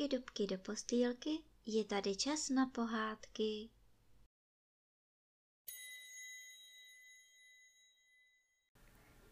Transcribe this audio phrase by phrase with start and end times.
[0.00, 1.30] dubky, dubky do postýlky,
[1.66, 3.68] je tady čas na pohádky.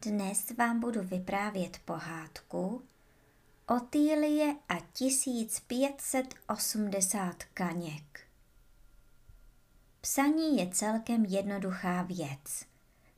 [0.02, 2.88] Dnes vám budu vyprávět pohádku
[3.66, 8.28] Otýlie a 1580 kaněk.
[10.00, 12.64] Psaní je celkem jednoduchá věc.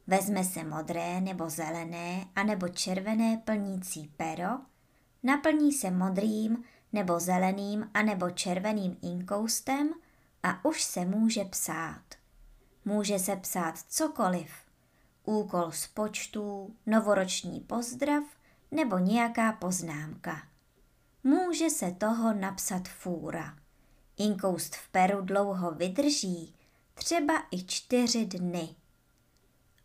[0.06, 4.48] Vezme se modré nebo zelené a nebo červené plnící pero,
[5.23, 9.90] naplní se modrým nebo zeleným a nebo červeným inkoustem
[10.42, 12.02] a už se může psát.
[12.84, 14.50] Může se psát cokoliv.
[15.24, 18.24] Úkol z počtů, novoroční pozdrav
[18.70, 20.42] nebo nějaká poznámka.
[21.24, 23.56] Může se toho napsat fůra.
[24.16, 26.54] Inkoust v peru dlouho vydrží,
[26.94, 28.69] třeba i čtyři dny.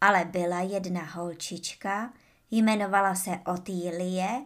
[0.01, 2.13] Ale byla jedna holčička,
[2.51, 4.45] jmenovala se Otýlie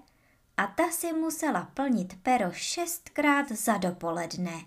[0.59, 4.65] a ta si musela plnit pero šestkrát za dopoledne.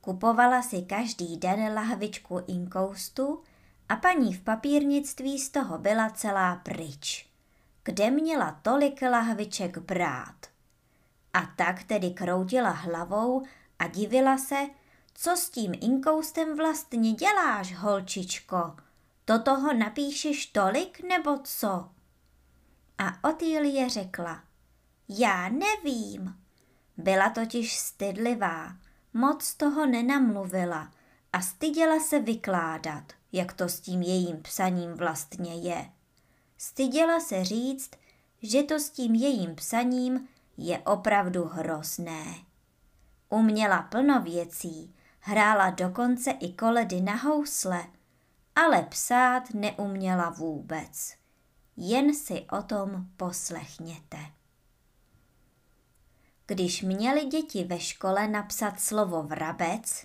[0.00, 3.42] Kupovala si každý den lahvičku inkoustu
[3.88, 7.28] a paní v papírnictví z toho byla celá pryč.
[7.82, 10.46] Kde měla tolik lahviček brát?
[11.34, 13.42] A tak tedy kroutila hlavou
[13.78, 14.68] a divila se,
[15.14, 18.76] co s tím inkoustem vlastně děláš, holčičko?
[19.26, 21.88] Do toho napíšeš tolik nebo co?
[22.98, 24.49] A Otýlie řekla,
[25.18, 26.36] já nevím.
[26.96, 28.76] Byla totiž stydlivá,
[29.12, 30.90] moc toho nenamluvila
[31.32, 35.90] a styděla se vykládat, jak to s tím jejím psaním vlastně je.
[36.58, 37.90] Styděla se říct,
[38.42, 42.24] že to s tím jejím psaním je opravdu hrozné.
[43.28, 47.86] Uměla plno věcí, hrála dokonce i koledy na housle,
[48.56, 51.14] ale psát neuměla vůbec.
[51.76, 54.39] Jen si o tom poslechněte.
[56.50, 60.04] Když měli děti ve škole napsat slovo vrabec,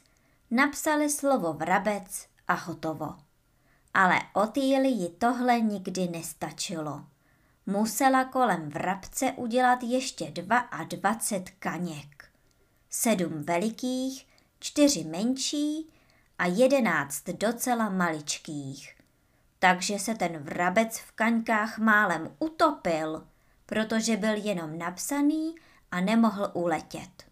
[0.51, 3.16] napsali slovo vrabec a hotovo.
[3.94, 7.06] Ale Otýlii tohle nikdy nestačilo.
[7.66, 12.25] Musela kolem vrabce udělat ještě dva a dvacet kaněk.
[12.89, 14.27] Sedm velikých,
[14.59, 15.89] čtyři menší
[16.38, 18.95] a jedenáct docela maličkých.
[19.59, 23.27] Takže se ten vrabec v kaňkách málem utopil,
[23.66, 25.56] protože byl jenom napsaný
[25.91, 27.25] a nemohl uletět.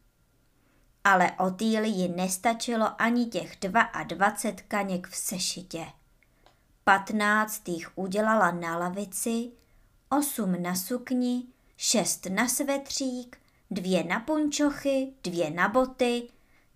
[1.03, 3.57] Ale Otýlii nestačilo ani těch
[4.03, 5.85] 22 kaněk v sešitě.
[6.83, 9.51] Patnáct jich udělala na lavici,
[10.09, 11.47] osm na sukni,
[11.77, 13.37] šest na svetřík,
[13.71, 16.29] dvě na punčochy, dvě na boty,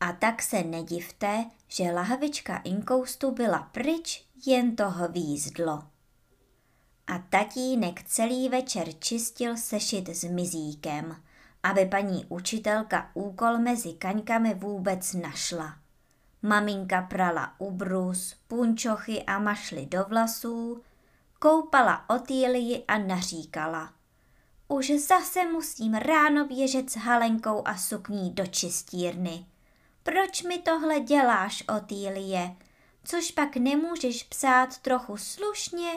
[0.00, 5.82] A tak se nedivte, že lahvička inkoustu byla pryč, jen to hvízdlo.
[7.06, 11.16] A tatínek celý večer čistil sešit s mizíkem,
[11.62, 15.76] aby paní učitelka úkol mezi kaňkami vůbec našla.
[16.42, 20.82] Maminka prala ubrus, punčochy a mašly do vlasů,
[21.38, 23.92] koupala Otýlii a naříkala.
[24.68, 29.46] Už zase musím ráno běžet s halenkou a sukní do čistírny.
[30.02, 32.56] Proč mi tohle děláš, Otýlie?
[33.04, 35.92] Což pak nemůžeš psát trochu slušně?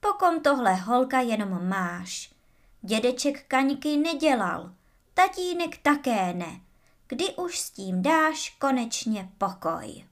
[0.00, 2.34] Pokom tohle holka jenom máš.
[2.82, 4.72] Dědeček kaňky nedělal,
[5.14, 6.60] tatínek také ne.
[7.06, 10.04] Kdy už s tím dáš konečně pokoj?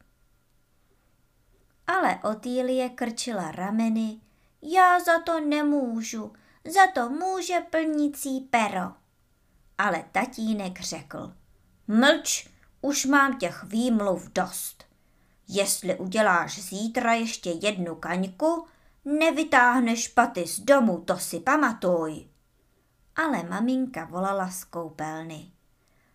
[1.87, 4.20] Ale Otýlie krčila rameny.
[4.62, 6.32] Já za to nemůžu,
[6.64, 8.93] za to může plnící pero.
[9.79, 11.35] Ale tatínek řekl,
[11.88, 12.49] mlč,
[12.81, 14.75] už mám těch výmluv dost.
[15.48, 18.66] Jestli uděláš zítra ještě jednu kaňku,
[19.04, 22.26] nevytáhneš paty z domu, to si pamatuj.
[23.16, 25.52] Ale maminka volala z koupelny.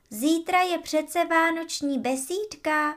[0.10, 2.94] Zítra je přece vánoční besídka.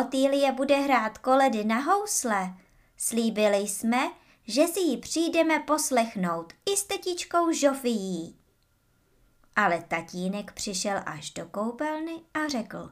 [0.00, 2.54] Otýlie bude hrát koledy na housle.
[2.96, 4.10] Slíbili jsme,
[4.46, 8.36] že si ji přijdeme poslechnout i s tetičkou Žofií.
[9.56, 12.90] Ale tatínek přišel až do koupelny a řekl.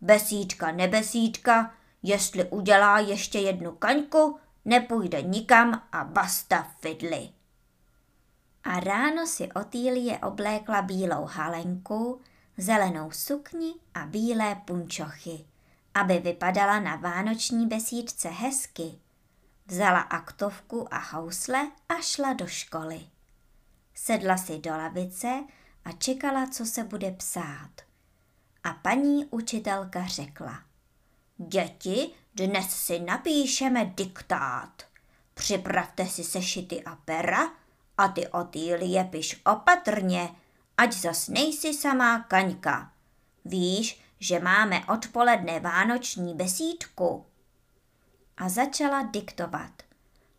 [0.00, 1.74] Besídka, nebesídka,
[2.06, 7.28] jestli udělá ještě jednu kaňku, nepůjde nikam a basta fidly.
[8.64, 12.20] A ráno si Otýlie oblékla bílou halenku,
[12.58, 15.44] zelenou sukni a bílé punčochy,
[15.94, 18.98] aby vypadala na vánoční besídce hezky.
[19.66, 23.00] Vzala aktovku a housle a šla do školy.
[23.94, 25.44] Sedla si do lavice
[25.84, 27.70] a čekala, co se bude psát.
[28.64, 30.66] A paní učitelka řekla.
[31.38, 34.82] Děti, dnes si napíšeme diktát.
[35.34, 37.50] Připravte si sešity a pera
[37.98, 40.28] a ty Otýlie piš opatrně,
[40.76, 42.92] ať zas nejsi samá kaňka.
[43.44, 47.26] Víš, že máme odpoledne vánoční besídku.
[48.36, 49.82] A začala diktovat.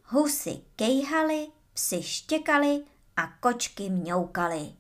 [0.05, 2.83] Husy kejhaly, psi štěkali
[3.17, 4.73] a kočky mňoukaly.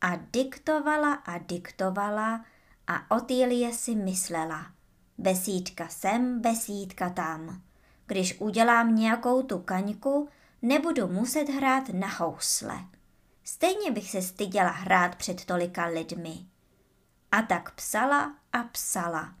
[0.00, 2.44] A diktovala a diktovala
[2.86, 4.75] a Otýlie si myslela.
[5.18, 7.62] Besídka sem, besídka tam.
[8.06, 10.28] Když udělám nějakou tu kaňku,
[10.62, 12.84] nebudu muset hrát na housle.
[13.44, 16.46] Stejně bych se styděla hrát před tolika lidmi.
[17.32, 19.34] A tak psala a psala.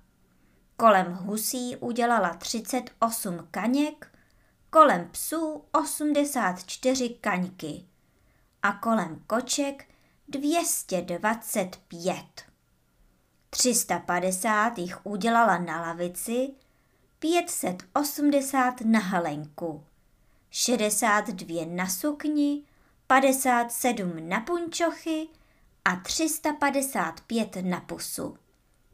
[0.76, 4.18] Kolem husí udělala 38 kaněk,
[4.70, 7.84] kolem psů 84 kaňky
[8.62, 9.88] a kolem koček
[10.28, 12.45] 225.
[13.50, 16.54] 350 jich udělala na lavici,
[17.18, 19.84] 580 na halenku,
[20.50, 22.62] 62 na sukni,
[23.06, 25.28] 57 na punčochy
[25.84, 28.38] a 355 na pusu.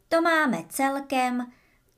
[0.09, 1.51] To máme celkem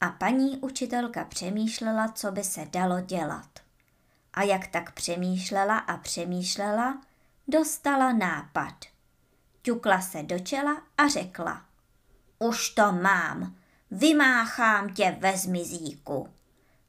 [0.00, 3.50] A paní učitelka přemýšlela, co by se dalo dělat.
[4.34, 7.00] A jak tak přemýšlela a přemýšlela,
[7.50, 8.74] dostala nápad.
[9.62, 11.64] Ťukla se do čela a řekla.
[12.38, 13.56] Už to mám,
[13.90, 16.28] vymáchám tě ve zmizíku.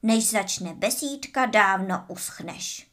[0.04, 2.92] Než začne besídka, dávno uschneš.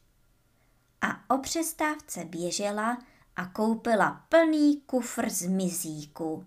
[1.00, 2.98] A o přestávce běžela
[3.36, 6.46] a koupila plný kufr zmizíku.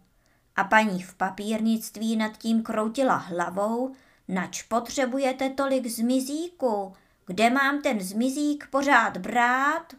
[0.55, 3.95] A paní v papírnictví nad tím kroutila hlavou,
[4.27, 6.93] nač potřebujete tolik zmizíku,
[7.25, 9.93] kde mám ten zmizík pořád brát?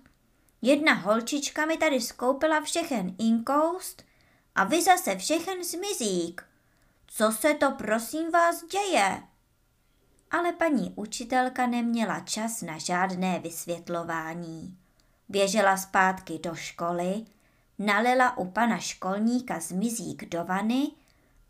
[0.65, 4.03] Jedna holčička mi tady skoupila všechen inkoust
[4.55, 6.45] a vy zase všechen zmizík.
[7.07, 9.23] Co se to prosím vás děje?
[10.31, 14.79] Ale paní učitelka neměla čas na žádné vysvětlování.
[15.29, 17.25] Běžela zpátky do školy,
[17.79, 20.91] nalila u pana školníka zmizík do vany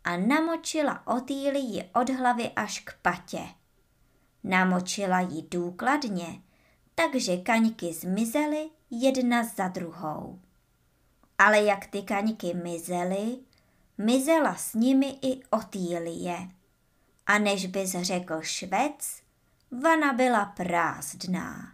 [0.03, 3.41] a namočila Otýlii od hlavy až k patě.
[4.43, 6.41] Namočila ji důkladně,
[6.95, 8.69] takže kaňky zmizely
[9.01, 10.39] jedna za druhou.
[11.37, 13.37] Ale jak ty kaňky mizely,
[13.97, 16.49] mizela s nimi i Otýlie.
[17.25, 19.21] A než bys řekl švec,
[19.71, 21.73] vana byla prázdná.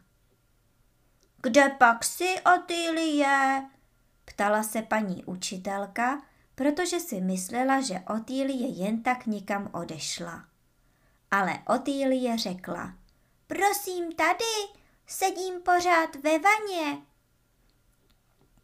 [1.42, 3.64] Kde pak si, Otýlie?
[4.26, 6.22] Ptala se paní učitelka,
[6.56, 10.46] protože si myslela, že Otýlie jen tak nikam odešla.
[11.32, 12.94] Ale Otýlie řekla,
[13.48, 17.09] prosím tady, sedím pořád ve vaně.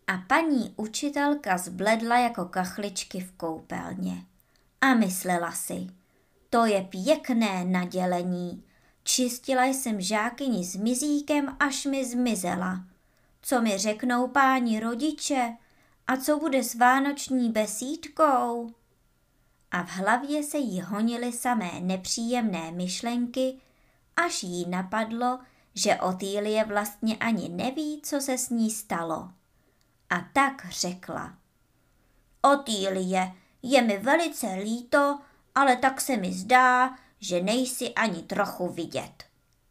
[0.07, 4.25] A paní učitelka zbledla jako kachličky v koupelně.
[4.81, 5.87] A myslela si,
[6.49, 8.63] to je pěkné nadělení.
[9.03, 12.85] Čistila jsem žákyni s mizíkem, až mi zmizela.
[13.41, 15.57] Co mi řeknou páni rodiče?
[16.07, 18.73] A co bude s vánoční besídkou?
[19.71, 23.57] A v hlavě se jí honily samé nepříjemné myšlenky,
[24.15, 25.39] až jí napadlo,
[25.73, 29.29] že Otýlie vlastně ani neví, co se s ní stalo.
[30.15, 31.33] A tak řekla.
[32.41, 33.31] Otýlie,
[33.61, 35.19] je mi velice líto,
[35.55, 39.23] ale tak se mi zdá, že nejsi ani trochu vidět.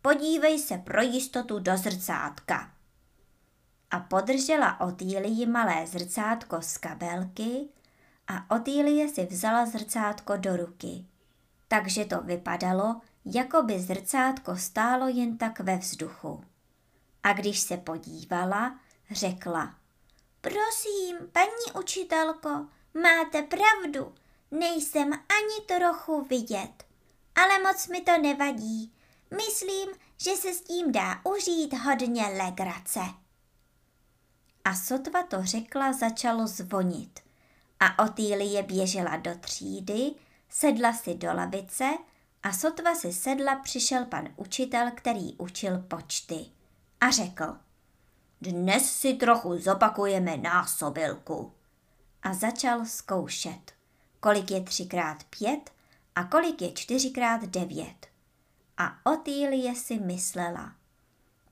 [0.03, 2.71] Podívej se pro jistotu do zrcátka.
[3.91, 7.69] A podržela Otýlii malé zrcátko z kabelky
[8.29, 11.05] a Otýlie si vzala zrcátko do ruky.
[11.69, 16.45] Takže to vypadalo, jako by zrcátko stálo jen tak ve vzduchu.
[17.23, 19.75] A když se podívala, řekla,
[20.45, 22.67] prosím, paní učitelko,
[23.03, 24.15] máte pravdu,
[24.51, 26.85] nejsem ani trochu vidět,
[27.35, 28.95] ale moc mi to nevadí.
[29.37, 33.01] Myslím, že se s tím dá užít hodně legrace.
[34.65, 37.21] A sotva to řekla, začalo zvonit.
[37.81, 40.15] A Otýlie běžela do třídy,
[40.49, 41.85] sedla si do lavice
[42.43, 46.47] a sotva si sedla přišel pan učitel, který učil počty.
[47.01, 47.57] A řekl,
[48.45, 51.53] dnes si trochu zopakujeme násobilku.
[52.23, 53.73] A začal zkoušet,
[54.21, 55.71] kolik je třikrát pět
[56.15, 58.07] a kolik je čtyřikrát devět.
[58.79, 60.73] A Otýlie si myslela,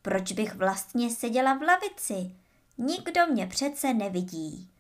[0.03, 2.37] proč bych vlastně seděla v lavici?
[2.79, 4.71] Nikdo mě přece nevidí.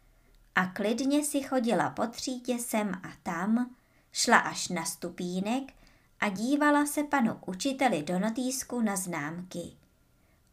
[0.54, 3.74] A klidně si chodila po třídě sem a tam,
[4.12, 5.72] šla až na stupínek
[6.20, 9.81] a dívala se panu učiteli do notýsku na známky.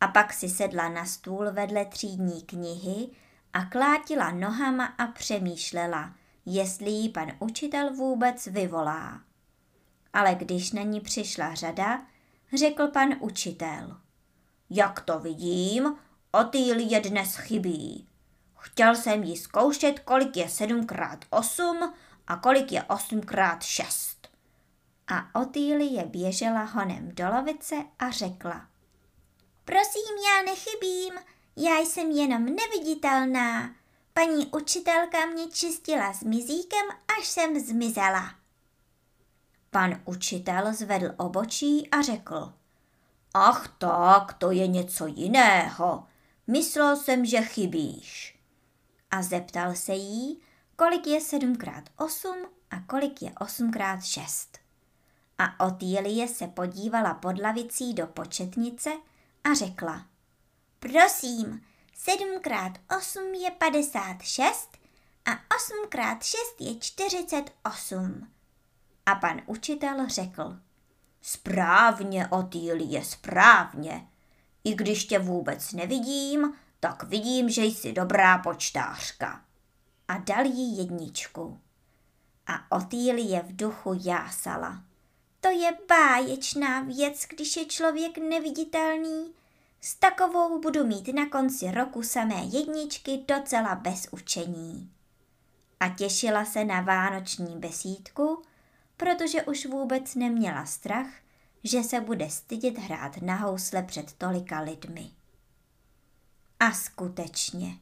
[0.02, 3.10] A pak si sedla na stůl vedle třídní knihy
[3.54, 6.14] a klátila nohama a přemýšlela,
[6.46, 9.22] jestli jí pan učitel vůbec vyvolá.
[10.14, 12.02] Ale když na ní přišla řada,
[12.54, 13.98] řekl pan učitel.
[14.70, 15.96] Jak to vidím,
[16.32, 18.08] Otýlie dnes chybí.
[18.58, 21.94] Chtěl jsem jí zkoušet, kolik je 7 krát 8
[22.28, 24.30] a kolik je 8 krát 6.
[25.08, 28.68] A Otýlie běžela honem do lavice a řekla.
[29.70, 31.14] Prosím, já nechybím,
[31.56, 33.76] já jsem jenom neviditelná.
[34.14, 36.86] Paní učitelka mě čistila s mizíkem,
[37.18, 38.36] až jsem zmizela.
[39.72, 42.54] Pan učitel zvedl obočí a řekl.
[43.34, 46.08] Ach tak, to je něco jiného.
[46.48, 48.40] Myslel jsem, že chybíš.
[49.12, 50.42] A zeptal se jí,
[50.76, 54.58] kolik je 7 krát 8 a kolik je 8 krát 6.
[55.38, 58.90] A Otýlie se podívala pod lavicí do početnice
[59.44, 60.06] a řekla.
[60.80, 61.62] Prosím,
[61.94, 64.78] 7 krát 8 je 56
[65.26, 68.28] a 8 krát 6 je 48.
[69.06, 70.60] A pan učitel řekl.
[71.22, 74.08] Správně, Otýlie, správně.
[74.64, 79.46] I když tě vůbec nevidím, tak vidím, že jsi dobrá počtářka.
[80.08, 81.62] A dal jí jedničku.
[82.48, 84.84] A Otýlie v duchu jásala.
[85.42, 89.34] To je báječná věc, když je člověk neviditelný.
[89.82, 94.92] S takovou budu mít na konci roku samé jedničky docela bez učení.
[95.80, 98.44] A těšila se na vánoční besídku,
[98.98, 101.08] protože už vůbec neměla strach,
[101.64, 105.12] že se bude stydět hrát na housle před tolika lidmi.
[106.60, 107.78] A skutečně,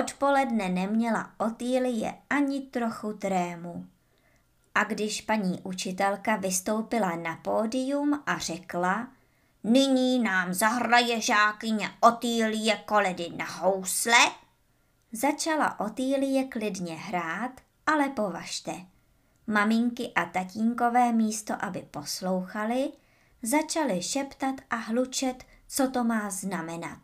[0.00, 3.86] odpoledne neměla Otýlie ani trochu trému.
[4.74, 9.08] A když paní učitelka vystoupila na pódium a řekla,
[9.64, 14.18] nyní nám zahraje žákyně Otýlie koledy na housle,
[15.12, 17.52] začala Otýlie klidně hrát,
[17.86, 18.72] ale považte–
[19.46, 22.92] Maminky a tatínkové místo, aby poslouchali,
[23.42, 26.98] začali šeptat a hlučet, co to má znamenat.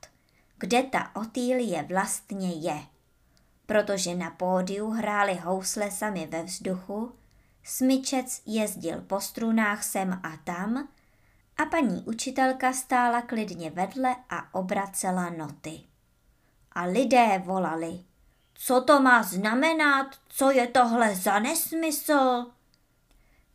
[0.59, 2.79] Kde ta Otýlie vlastně je?
[3.67, 7.13] Protože na pódiu hráli housle sami ve vzduchu,
[7.65, 10.89] smyčec jezdil po strunách sem a tam
[11.57, 15.81] a paní učitelka stála klidně vedle a obracela noty.
[16.73, 18.05] A lidé volali–
[18.61, 20.07] co to má znamenat?
[20.29, 22.47] Co je tohle za nesmysl?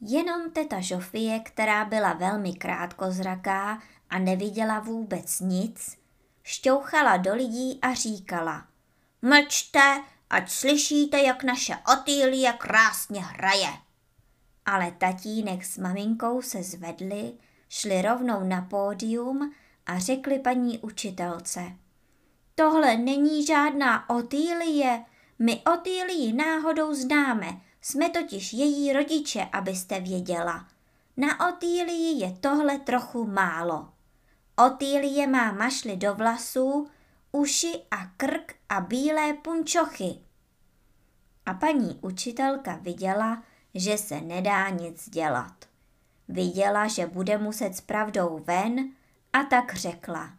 [0.02, 5.98] Jenom teta Žofie, která byla velmi krátkozraká a neviděla vůbec nic,
[6.44, 8.68] šťouchala do lidí a říkala
[9.22, 13.74] Mlčte, ať slyšíte, jak naše Otýlie krásně hraje.
[14.66, 17.34] Ale tatínek s maminkou se zvedli,
[17.70, 19.54] šli rovnou na pódium
[19.86, 21.72] a řekli paní učitelce–
[22.56, 25.06] Tohle není žádná Otýlie.
[25.40, 27.62] My Otýlii náhodou známe.
[27.82, 30.68] Jsme totiž její rodiče, abyste věděla.
[31.18, 33.90] Na Otýlii je tohle trochu málo.
[34.66, 36.88] Otýlie má mašly do vlasů,
[37.32, 40.20] uši a krk a bílé punčochy.
[41.46, 43.44] A paní učitelka viděla,
[43.76, 45.54] že se nedá nic dělat.
[46.28, 48.90] Viděla, že bude muset s pravdou ven
[49.34, 50.34] a tak řekla.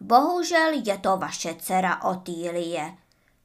[0.00, 2.96] Bohužel je to vaše dcera Otýlie,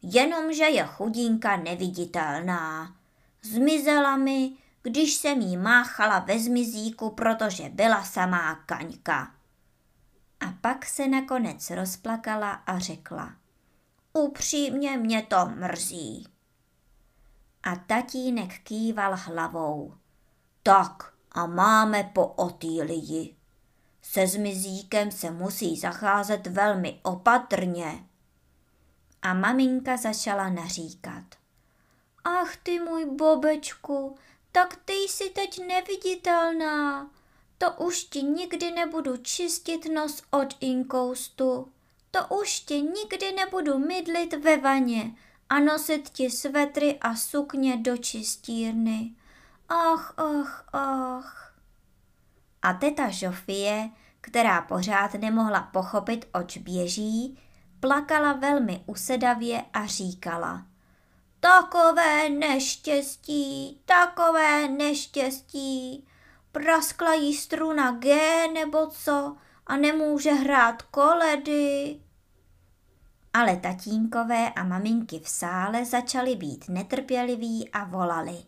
[0.01, 2.95] jenomže je chudinka neviditelná.
[3.41, 9.31] Zmizela mi, když jsem jí máchala ve zmizíku, protože byla samá kaňka.
[10.39, 13.33] A pak se nakonec rozplakala a řekla.
[14.13, 16.32] Upřímně mě to mrzí.
[17.63, 19.93] A tatínek kýval hlavou.
[20.63, 23.35] Tak a máme po Otýlii.
[24.01, 28.05] Se zmizíkem se musí zacházet velmi opatrně.
[29.21, 31.23] A maminka začala naříkat.
[32.23, 34.15] Ach ty můj bobečku,
[34.51, 37.09] tak ty jsi teď neviditelná.
[37.57, 41.71] To už ti nikdy nebudu čistit nos od inkoustu.
[42.11, 45.15] To už ti nikdy nebudu mydlit ve vaně
[45.49, 49.15] a nosit ti svetry a sukně do čistírny.
[49.69, 51.55] Ach, ach, ach.
[52.61, 53.89] A teta Žofie,
[54.21, 57.39] která pořád nemohla pochopit, oč běží,
[57.79, 60.65] plakala velmi usedavě a říkala.
[61.39, 66.07] Takové neštěstí, takové neštěstí.
[66.51, 68.17] Praskla jí struna G
[68.53, 69.35] nebo co
[69.67, 71.99] a nemůže hrát koledy.
[73.33, 78.43] Ale tatínkové a maminky v sále začaly být netrpěliví a volali.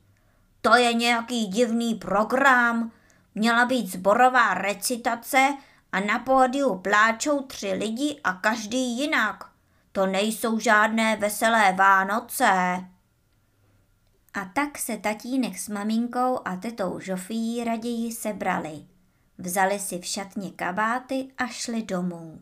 [0.62, 2.92] To je nějaký divný program.
[3.36, 5.58] Měla být zborová recitace
[5.92, 9.44] a na pódiu pláčou tři lidi a každý jinak.
[9.92, 12.46] To nejsou žádné veselé Vánoce.
[14.34, 18.86] A tak se tatínek s maminkou a tetou Žofí raději sebrali.
[19.38, 22.41] Vzali si v šatně kabáty a šli domů.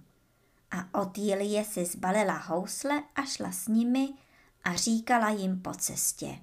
[0.74, 4.10] A Otýlie si zbalila housle a šla s nimi
[4.64, 6.40] a říkala jim po cestě.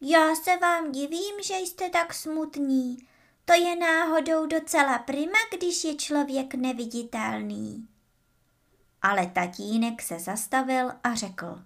[0.00, 2.98] Já se vám divím, že jste tak smutní.
[3.44, 7.88] To je náhodou docela prima, když je člověk neviditelný.
[9.02, 11.62] Ale tatínek se zastavil a řekl.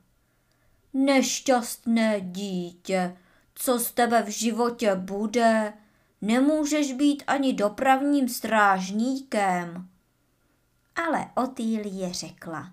[0.92, 3.16] Nešťastné dítě,
[3.54, 5.72] co z tebe v životě bude?
[6.20, 9.88] Nemůžeš být ani dopravním strážníkem.
[10.96, 12.72] Ale Otýlie řekla.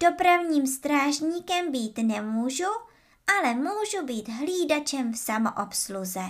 [0.00, 2.70] Dopravním strážníkem být nemůžu,
[3.38, 6.24] ale můžu být hlídačem v samoobsluze.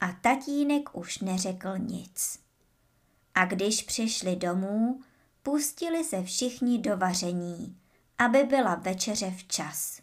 [0.00, 2.38] A tatínek už neřekl nic.
[3.34, 5.00] A když přišli domů,
[5.42, 7.76] pustili se všichni do vaření,
[8.18, 10.00] aby byla večeře včas.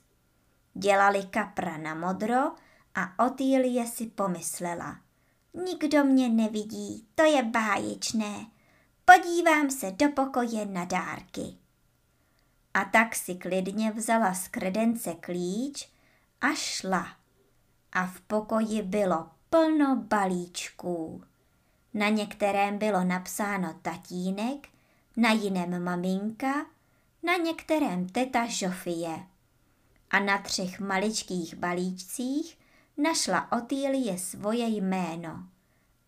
[0.74, 2.52] Dělali kapra na modro
[2.96, 5.00] a Otýlie si pomyslela.
[5.54, 8.46] Nikdo mě nevidí, to je báječné.
[9.16, 11.58] Podívám se do pokoje na dárky.
[12.74, 15.90] A tak si klidně vzala z kredence klíč
[16.42, 17.08] a šla.
[17.92, 21.24] A v pokoji bylo plno balíčků.
[21.94, 24.68] Na některém bylo napsáno tatínek,
[25.18, 26.66] na jiném maminka,
[27.24, 29.20] na některém teta Žofie.
[30.10, 32.60] A na třech maličkých balíčcích
[32.98, 35.44] našla Otýlie svoje jméno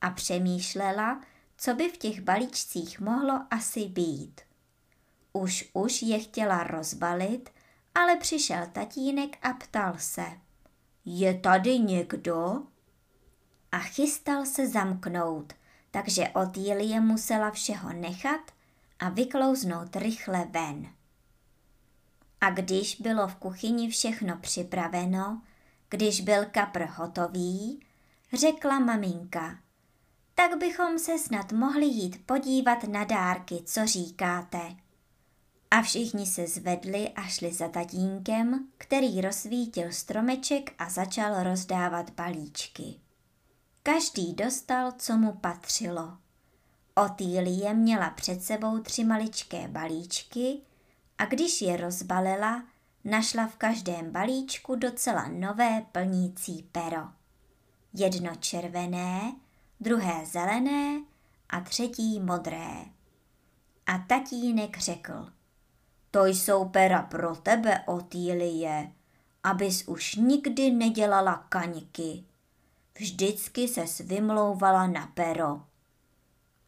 [0.02, 1.22] a přemýšlela,
[1.60, 4.42] co by v těch balíčcích mohlo asi být.
[5.34, 7.50] Už už je chtěla rozbalit,
[7.96, 10.26] ale přišel tatínek a ptal se.
[11.06, 12.64] Je tady někdo?
[13.72, 15.54] A chystal se zamknout,
[15.92, 18.52] takže Otýlie musela všeho nechat
[19.00, 20.88] a vyklouznout rychle ven.
[22.42, 25.42] A když bylo v kuchyni všechno připraveno,
[25.90, 27.86] když byl kapr hotový,
[28.34, 29.60] řekla maminka,
[30.40, 34.76] tak bychom se snad mohli jít podívat na dárky, co říkáte.
[35.72, 42.96] A všichni se zvedli a šli za tatínkem, který rozsvítil stromeček a začal rozdávat balíčky.
[43.84, 46.18] Každý dostal, co mu patřilo.
[46.96, 50.62] Otýlie měla před sebou tři maličké balíčky
[51.18, 52.64] a když je rozbalila,
[53.04, 57.08] našla v každém balíčku docela nové plnící pero.
[57.94, 59.34] Jedno červené,
[59.80, 61.04] druhé zelené
[61.50, 62.86] a třetí modré.
[63.86, 65.30] A tatínek řekl,
[66.12, 68.92] to jsou pera pro tebe, Otýlie,
[69.44, 72.24] abys už nikdy nedělala kaňky.
[73.00, 75.62] Vždycky se vymlouvala na pero.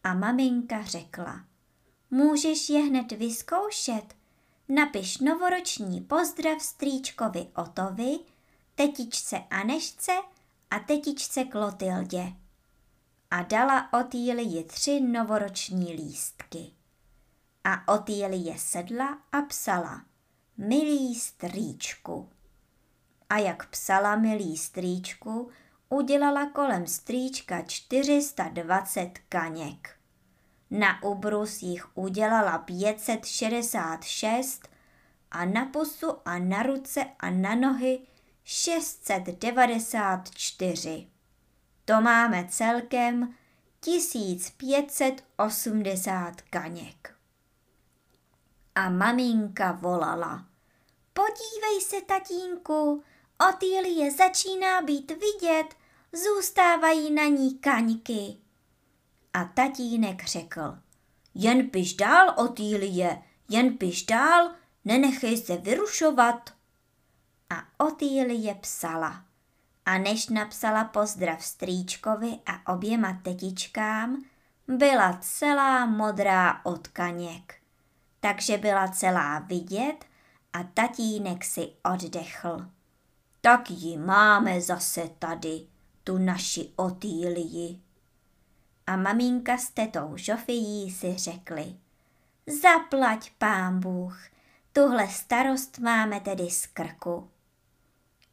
[0.04, 1.46] A maminka řekla,
[2.12, 4.16] můžeš je hned vyzkoušet,
[4.70, 8.20] Napiš novoroční pozdrav strýčkovi Otovi,
[8.76, 10.12] tetičce Anešce
[10.70, 12.34] a tetičce Klotildě
[13.32, 16.72] a dala Otýlii tři novoroční lístky.
[17.64, 20.06] A Otýlie sedla a psala
[20.58, 22.30] Milý strýčku.
[23.30, 25.50] A jak psala milý strýčku,
[25.90, 29.96] udělala kolem strýčka 420 kaněk.
[30.72, 34.70] Na ubrus jich udělala 566
[35.32, 38.00] a na pusu a na ruce a na nohy
[38.44, 41.08] 694.
[41.92, 43.36] To máme celkem
[43.80, 47.16] 1580 kaněk.
[48.76, 50.46] A maminka volala.
[51.14, 53.04] Podívej se, tatínku,
[53.50, 55.76] Otýlie začíná být vidět,
[56.14, 58.38] zůstávají na ní kaňky.
[59.34, 60.78] A tatínek řekl,
[61.34, 64.52] jen piš dál, Otýlie, jen piš dál,
[64.86, 66.50] nenechej se vyrušovat.
[67.50, 69.31] A Otýlie psala.
[69.86, 74.24] A než napsala pozdrav strýčkovi a oběma tetičkám,
[74.68, 77.56] byla celá modrá od kaněk.
[78.20, 80.06] Takže byla celá vidět
[80.54, 82.68] a tatínek si oddechl.
[83.42, 85.68] Tak ji máme zase tady,
[86.04, 87.82] tu naši Otýlii.
[88.88, 91.76] A maminka s tetou Žofijí si řekli,
[92.62, 94.20] zaplať pán Bůh,
[94.74, 97.31] tuhle starost máme tedy z krku.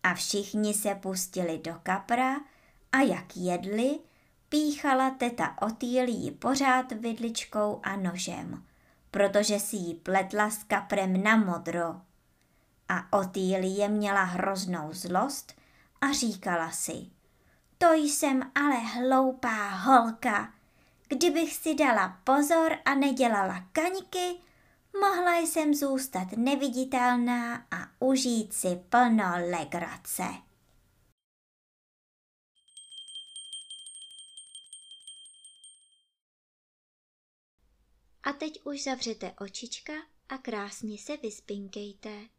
[0.03, 2.37] A všichni se pustili do kapra
[2.93, 3.99] a jak jedli,
[4.49, 8.65] píchala teta Otýlii pořád vidličkou a nožem,
[9.11, 12.01] protože si ji pletla s kaprem na modro.
[12.89, 15.55] A Otýlie měla hroznou zlost
[16.01, 17.07] a říkala si–
[17.79, 20.53] to jsem ale hloupá holka.
[21.09, 24.37] Kdybych si dala pozor a nedělala kaňky,
[25.01, 30.25] mohla jsem zůstat neviditelná a užít si plno legrace.
[38.23, 39.93] A teď už zavřete očička
[40.29, 42.38] a krásně se vyspinkejte.